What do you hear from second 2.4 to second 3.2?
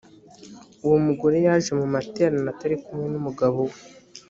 atari kumwe n